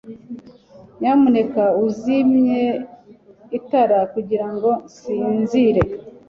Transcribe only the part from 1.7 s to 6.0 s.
uzimye itara kugirango nsinzire